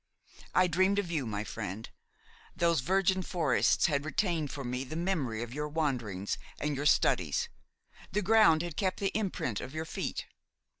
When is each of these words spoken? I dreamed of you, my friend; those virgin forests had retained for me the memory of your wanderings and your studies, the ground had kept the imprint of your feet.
I 0.55 0.65
dreamed 0.65 0.97
of 0.97 1.11
you, 1.11 1.27
my 1.27 1.43
friend; 1.43 1.87
those 2.55 2.79
virgin 2.79 3.21
forests 3.21 3.85
had 3.85 4.03
retained 4.03 4.49
for 4.49 4.63
me 4.63 4.83
the 4.83 4.95
memory 4.95 5.43
of 5.43 5.53
your 5.53 5.67
wanderings 5.69 6.39
and 6.59 6.75
your 6.75 6.87
studies, 6.87 7.49
the 8.11 8.23
ground 8.23 8.63
had 8.63 8.77
kept 8.77 8.99
the 8.99 9.09
imprint 9.09 9.61
of 9.61 9.75
your 9.75 9.85
feet. 9.85 10.25